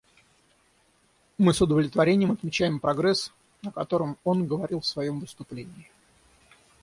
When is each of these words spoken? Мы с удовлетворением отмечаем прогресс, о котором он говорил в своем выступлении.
Мы 1.37 1.53
с 1.53 1.61
удовлетворением 1.61 2.31
отмечаем 2.31 2.79
прогресс, 2.79 3.31
о 3.63 3.69
котором 3.71 4.17
он 4.23 4.47
говорил 4.47 4.79
в 4.81 4.87
своем 4.87 5.19
выступлении. 5.19 5.91